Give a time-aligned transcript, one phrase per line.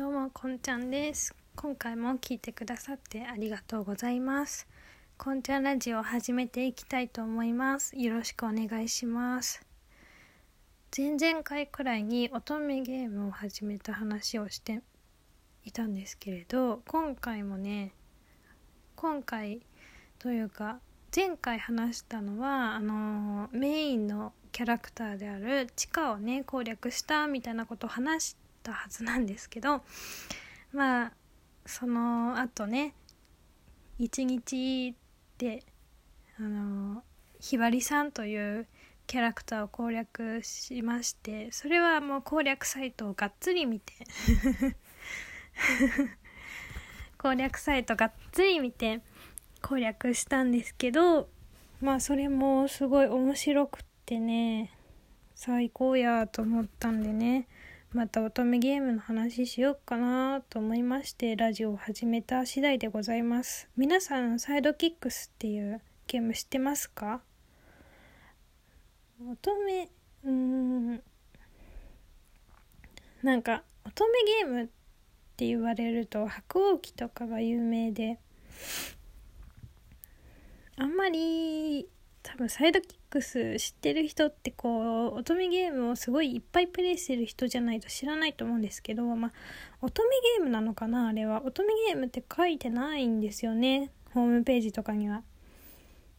[0.00, 1.34] どうもこんちゃんです。
[1.54, 4.66] 今回も聞いてくださってありがとうございます。
[5.18, 7.94] こんちゃんラジオを始めていきたいと思います。
[7.98, 9.60] よろしくお願いします。
[10.96, 14.80] 前々回くらいに乙女ゲームを始めた話をして
[15.66, 17.92] いたんですけれど今回もね
[18.96, 19.60] 今回
[20.18, 20.80] というか
[21.14, 29.82] 前回話したのはあのメインのキャラクターである地下をね攻略したみたいなことを話したはずなんですけど
[30.72, 31.12] まあ
[31.66, 32.94] その後ね
[33.98, 34.94] 一日
[35.38, 35.64] で
[36.38, 37.02] あの
[37.38, 38.66] ひばりさんという
[39.06, 43.94] キャラクターを攻略しましてそれはもう攻略サイトをがっつり見て
[47.18, 49.00] 攻略サイトがっつり見て
[49.62, 51.28] 攻略したんですけど
[51.80, 54.72] まあそれもすごい面白くってね
[55.34, 57.48] 最高やと思ったんでね。
[57.92, 63.68] また乙女ゲームの話しようかなと思いましてラジオを始めた次第でございます。
[63.76, 67.20] 皆さんサイドキックスっていうゲーム知ってますか？
[69.28, 69.88] 乙女
[70.22, 71.02] うーん。
[73.24, 74.12] なんか乙女
[74.44, 74.66] ゲームっ
[75.36, 78.20] て言われると白鸚記とかが有名で
[80.76, 81.88] あんまり
[82.22, 89.32] 多分サイドキックス知ってる人ってこう乙女ゲームをすごいいっぱいプレイしてる人じゃないと知らないと思うんですけどまあ
[89.82, 91.42] 乙女ゲームなのかなあれは。
[91.44, 95.22] 乙女ゲームって書いてないんですよねホームページとかには。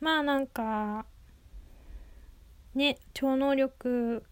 [0.00, 1.06] まあなんか
[2.74, 4.22] ね超能力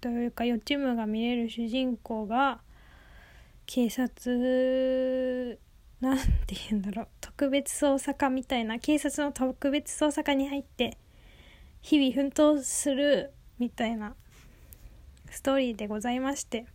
[0.00, 2.60] というか予知夢が見れる主人公が
[3.66, 5.58] 警察
[6.00, 7.08] なんて言うんだろう。
[7.20, 10.96] 特別捜査課みたいな警察の特別捜査課に入って
[11.80, 14.14] 日々奮闘するみたいな
[15.30, 16.66] ストーリーでございまして。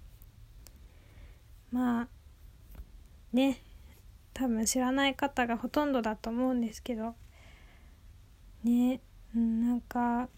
[1.71, 2.07] まあ
[3.31, 3.57] ね
[4.33, 7.15] 多分知らない方がほとんどだと思うんですけど。
[8.63, 9.01] ね
[9.33, 10.29] なんか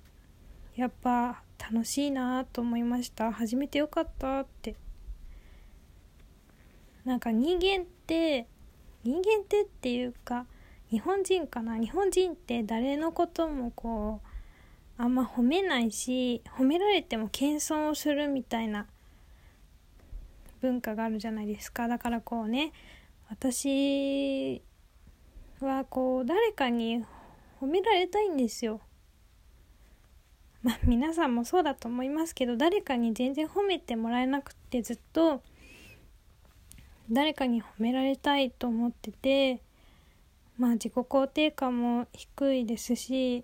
[0.75, 3.31] やっぱ楽しいなと思いました。
[3.31, 4.75] 始めてよかったって。
[7.03, 8.47] なんか人間って
[9.03, 10.47] 人間ってっていうか
[10.89, 11.77] 日本人かな？
[11.77, 14.24] 日本人って誰のこともこう
[14.97, 18.87] あんま褒めないし褒められても謙遜をするみたいな
[20.61, 21.87] 文化があるじゃないですか。
[21.87, 22.71] だからこうね
[23.29, 24.61] 私
[25.59, 27.03] はこう誰かに
[27.61, 28.81] 褒められたいんですよ。
[30.63, 35.43] まあ皆さんもそうだと思いますけど誰かに全然褒めてもらえなくってずっと
[37.11, 39.61] 誰かに褒められたいと思ってて
[40.57, 43.43] まあ自己肯定感も低いですし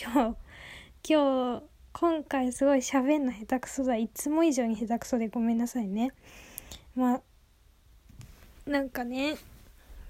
[0.00, 0.36] 今日
[1.08, 3.96] 今日今回すごい喋んの下手くそだ。
[3.96, 6.12] いつも以上に下手くそでごめんなさいね。
[6.94, 7.20] まあ
[8.70, 9.36] なんかね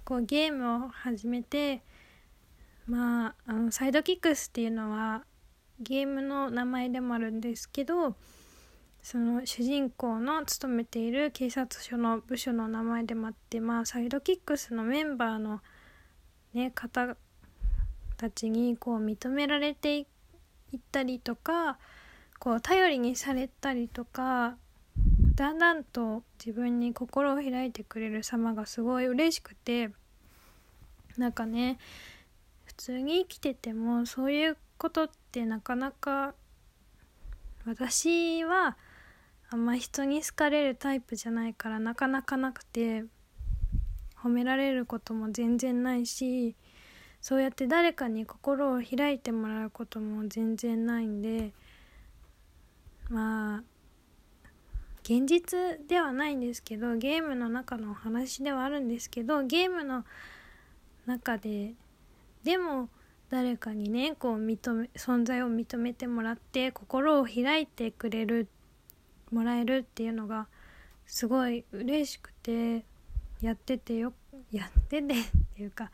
[0.05, 1.81] こうゲームを始めて
[2.87, 5.25] まああのサイドキックスっていうのは
[5.81, 8.15] ゲームの名前でもあるんですけど
[9.03, 15.61] その主人公の勤めている警察署の部署の名前でもあってまあサイドキックスのメンバーの
[16.53, 17.17] ね方
[18.19, 20.07] たちにこう認められていっ
[20.93, 21.79] たりとか
[22.39, 24.57] こう頼りにされたりとか
[25.35, 29.91] だんだんと自分に心を開いてくれる様がすごい嬉しくて
[31.17, 31.79] なんかね
[32.65, 36.35] 普通に生きててもそういうことってなかなか
[37.67, 38.77] 私は
[39.51, 43.05] あんま人に好かれるタイプじゃないからなかなかなくて
[44.23, 46.57] 褒められることも全然ないし
[47.21, 51.53] そうやって誰かに心を開いてもらうことも全然ないんで
[53.11, 53.63] まあ
[55.03, 55.59] 現実
[55.89, 60.05] ではないんですけどゲームの中のお話ではあるんですけどゲームの
[61.07, 61.73] 中で
[62.45, 62.89] でも
[63.31, 68.49] 誰かにねこう認め存在を認めてもらって心を開いてくれる
[69.31, 70.47] もらえるっていうのが
[71.07, 72.85] すごい嬉しくて
[73.41, 74.13] やっててよ
[74.53, 75.15] やってて
[75.59, 75.91] ていうか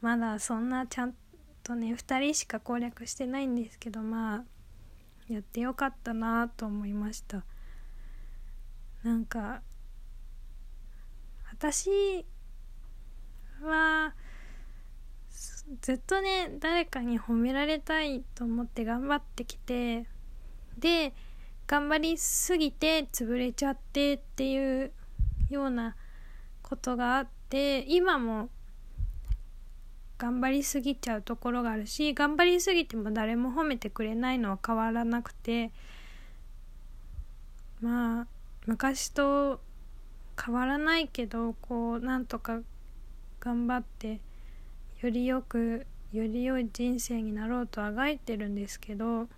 [0.00, 1.14] まだそんなちゃん
[1.62, 4.44] とね2人しか攻略してないんですけどまあ
[5.32, 7.44] やってよかったなと思いました。
[9.04, 9.62] なんか
[11.52, 12.26] 私
[13.62, 14.14] は
[15.80, 20.06] ずっとね誰かに褒められたいと思って頑張ってきて
[20.76, 21.14] で
[21.66, 24.92] 頑張りすぎて潰れちゃってっていう
[25.48, 25.96] ような
[26.62, 28.48] ことがあって今も
[30.24, 35.70] 頑張りすぎちゃうところがあるし頑張りすぎても誰も褒めてくれないのは変わらなくて
[37.82, 38.26] まあ
[38.64, 39.60] 昔と
[40.42, 42.60] 変わらないけどこうなんとか
[43.38, 44.20] 頑張って
[45.02, 49.28] よりよくより良い人生になろうとあがいてるんですけど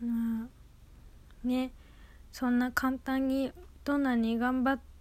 [0.00, 0.48] ま
[1.44, 1.70] あね
[2.32, 3.52] そんな簡単に
[3.84, 4.91] どんなに頑張って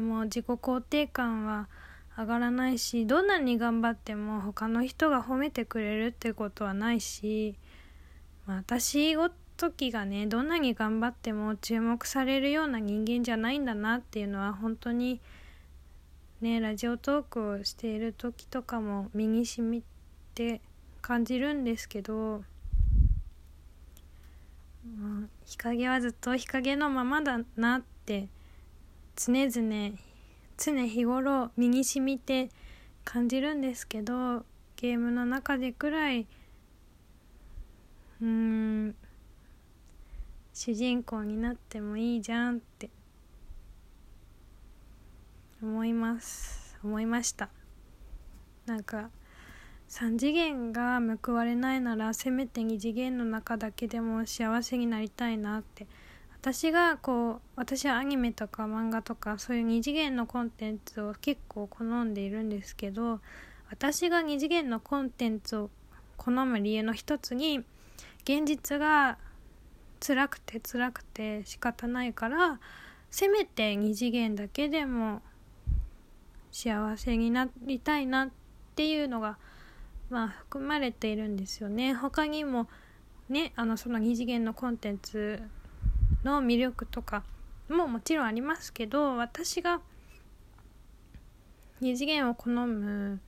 [0.00, 1.68] も自己肯定感は
[2.16, 7.54] 上がらないしどんなに頑張っても他の人が褒めてくれるってことはないし、
[8.46, 15.20] まあ、私ご時がねどんなに頑張っても注目されるような人間じゃないんだなっていうのは本当に
[16.40, 19.82] ねラジオトークをしている時とかも身にしみ
[20.34, 20.60] て
[21.00, 22.42] 感じるんですけど、
[25.44, 28.28] 日陰はずっと日陰のままだなって
[29.20, 29.98] 常々
[30.56, 32.50] 常日頃身にしみて
[33.04, 34.44] 感じるんですけど
[34.76, 36.28] ゲームの中でくらい
[38.20, 38.94] うーん
[40.54, 42.90] 主人公になってもいいじゃんって
[45.60, 46.78] 思います。
[46.84, 47.48] 思いました。
[48.66, 49.10] なんか
[49.88, 55.88] 3次元が報われないならせめて2次元の中だけでも幸せになりたいなって
[56.40, 63.20] 私がこう私はアニメとか漫画とかそういう2次元のコンテンツを結構好んでいるんですけど
[63.70, 65.70] 私が2次元のコンテンツを
[66.16, 67.64] 好む理由の一つに
[68.22, 69.18] 現実が
[70.00, 72.60] 辛くて辛くて仕方ないから
[73.10, 75.22] せめて2次元だけでも
[76.52, 78.30] 幸せになりたいなっ
[78.76, 79.38] ていうのが
[80.08, 81.94] まあ含まれているんですよね。
[81.94, 82.68] 他にも
[83.28, 85.42] ねあのその2次元のコンテンツ
[86.28, 87.24] の魅力とか
[87.70, 89.80] ももちろんありますけど私が
[91.80, 93.18] 2次元を好む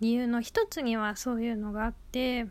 [0.00, 2.46] 理由の一つにはそういうのがあって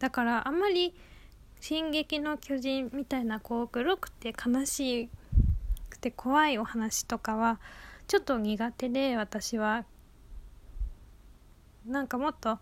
[0.00, 0.94] だからあんまり
[1.60, 5.08] 「進撃の巨人」みたいなこう黒くて悲し
[5.88, 7.60] くて怖いお話とかは
[8.08, 9.84] ちょっと苦手で私は
[11.84, 12.58] なんかもっと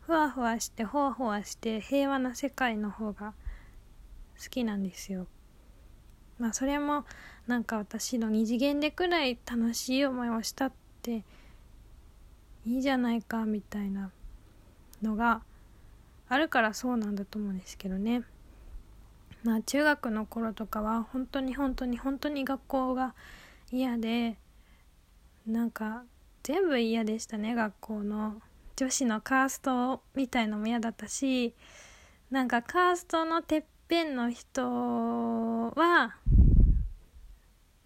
[0.00, 3.32] ふわふわしてほわほわして平和な世界の方が
[4.42, 5.26] 好きなんですよ。
[6.38, 7.04] まあそれも
[7.46, 10.72] なんか私の二次元でくらい楽しい思いをしたっ
[11.02, 11.24] て
[12.66, 14.10] いいじゃないかみたいな
[15.02, 15.42] のが
[16.28, 18.22] あるからそうなんだと思うんですけどね。
[19.44, 23.14] まあ中学の頃とかは本当に本当に本当に学校が
[23.70, 24.36] 嫌で
[25.46, 26.04] なんか
[26.42, 28.40] 全部嫌でしたね学校の。
[28.76, 31.54] 女子のカーストみたいのも嫌だったし
[32.30, 36.16] なんかカーストのてっぺんの人は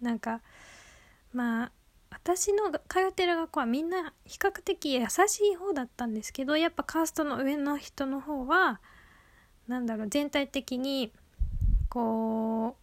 [0.01, 0.41] なんか
[1.33, 1.71] まあ
[2.11, 8.81] 私の通ってる学校はみんな比較的優しい方だったんですけどやっぱカーストの上の人の方は
[9.67, 11.11] なんだろう全体的に
[11.89, 12.81] こう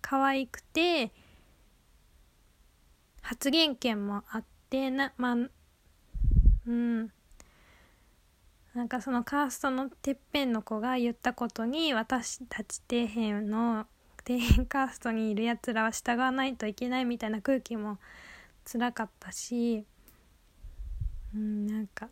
[0.00, 1.12] 可愛くて
[3.22, 5.36] 発言権もあってなまあ
[6.66, 7.12] うん。
[8.74, 13.86] なんかそのカーストのてっぺんの子が言ったことに私たち底辺の
[14.26, 17.98] 底辺カーストにいるやつらは従わないといけないみたいな空気も
[18.70, 19.84] 辛かったし
[21.34, 22.08] うんなんか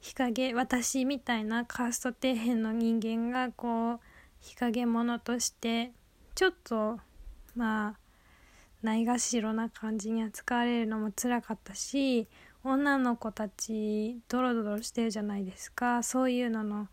[0.00, 4.00] 日陰私みたいなカースト底辺の人間がこう
[4.40, 5.92] 日陰者として
[6.34, 6.98] ちょっと
[7.54, 7.96] まあ
[8.82, 12.26] ないがしろな感じに扱われるのも辛かったし
[12.64, 16.02] 女の子たちドロドロしてるじゃないですか。
[16.02, 16.88] そういうのの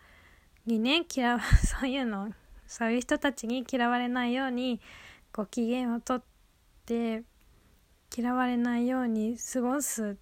[0.65, 2.33] にね嫌わ そういうの
[2.67, 4.79] そういう人たちに嫌われないように
[5.33, 6.23] ご機嫌をとっ
[6.85, 7.23] て
[8.15, 10.17] 嫌われないように過ごす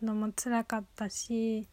[0.00, 1.68] のも辛かったし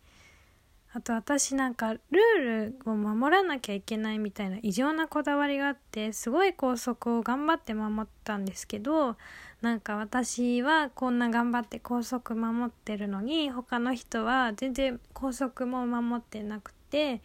[0.92, 9.18] あと私なんかルールを守らなきゃいけないみたいな異常なこだわりがあってすごい校則を頑張って守ったんですけど
[9.62, 17.22] なんか私はこんな頑張って校則守ってるのに他の人は全然校則も守ってなくて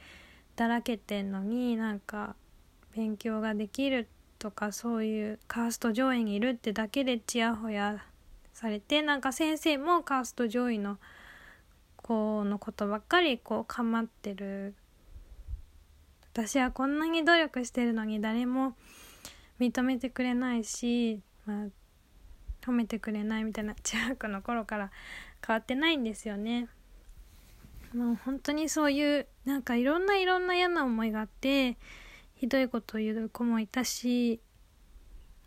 [0.56, 2.34] だらけてんのになんか
[2.94, 8.04] 勉強ができるとかそういうカースト上位にいるってだけでちやほや
[8.52, 10.98] されてなんか先生もカースト上位の
[11.96, 14.74] 子のことばっかりこう構ってる。
[16.34, 18.74] 私はこんなに努力してるのに誰も
[19.60, 21.66] 認めてくれないし、まあ、
[22.64, 24.90] 褒めてくれないみたいな 中学の頃から
[25.46, 26.68] 変わってないんですよね。
[27.92, 31.76] もう本当にそういうなんかいろんないろんな嫌な思いがあって
[32.34, 34.40] ひどいことを言う子もいたし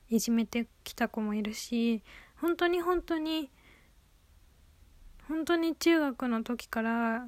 [0.09, 2.01] いじめてきた子もいるし
[2.37, 3.49] 本当に本当に
[5.27, 7.27] 本当に中学の時から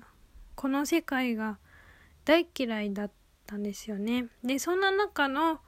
[0.56, 1.60] この世界が
[2.24, 3.12] 大嫌いだっ
[3.46, 4.28] たんですよね。
[4.44, 5.60] でそんな中の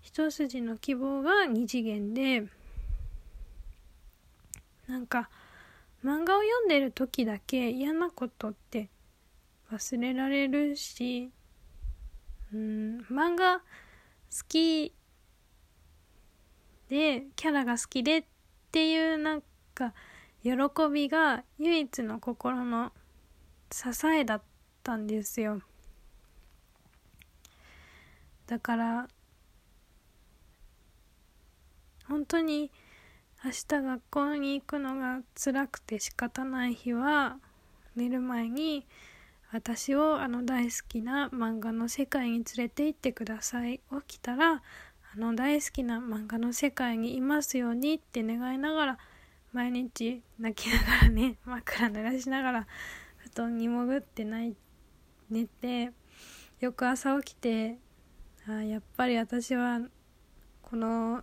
[0.00, 2.48] 一筋の希望が二次元で
[4.88, 5.28] なんか
[6.02, 8.88] 漫画を読んでる時だけ嫌なことって
[9.70, 11.30] 忘れられるし
[12.52, 13.64] うん漫画好
[14.48, 14.94] き
[16.88, 18.24] でキャラが好きでっ
[18.72, 19.42] ていうなん
[19.74, 19.92] か
[20.42, 20.52] 喜
[20.92, 22.92] びが唯一の心の
[23.70, 24.42] 支えだっ
[24.82, 25.60] たんですよ。
[28.46, 29.08] だから
[32.06, 32.70] 本当に
[33.44, 37.36] 明日学校に行くのが辛くて仕方ない日は
[37.94, 38.84] 寝る前に
[39.52, 43.80] 私をあの大好きな漫画の世界に連れて行ってください。
[44.06, 44.60] 起きたらあ
[45.16, 48.98] の大好きな漫画の世界にいますようにって願いながら
[49.52, 52.66] 毎日泣きながらね 枕濡らしながら
[53.18, 54.56] 布団に潜って泣い
[55.30, 55.92] 寝て
[56.58, 57.78] 翌朝起きて
[58.48, 59.80] あやっぱり私は
[60.60, 61.22] この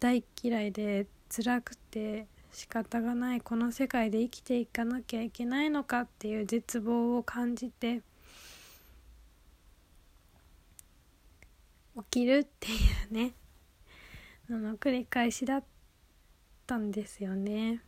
[0.00, 8.02] 大嫌いで辛くて仕方がないこの世界で生きていかなきゃいけないのかっていう絶望を感じて
[11.96, 12.70] 起きるってい
[13.10, 13.32] うね
[14.48, 15.64] のの繰り返しだっ
[16.66, 17.82] たんですよね。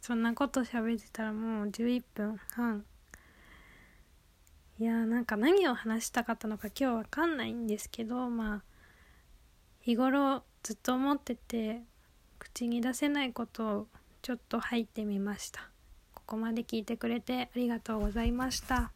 [0.00, 2.84] そんなこと喋ってたらもう11分半。
[4.78, 8.62] いやーなんか何を話したかったのか今日わかんないんですけどまあ
[9.80, 11.82] 日頃ずっと思ってて
[12.40, 13.86] 口に出せないことを
[14.20, 15.70] ちょっと入ってみました。
[16.12, 18.95] ここまで聞いてくれてありがとうございました。